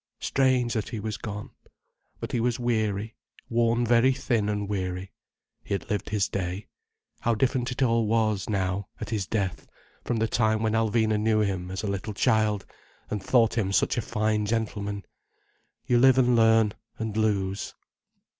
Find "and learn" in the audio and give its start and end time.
16.17-16.73